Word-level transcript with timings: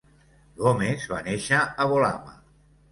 Gomes 0.61 1.05
va 1.13 1.21
néixer 1.29 1.61
a 1.87 1.91
Bolama. 1.95 2.37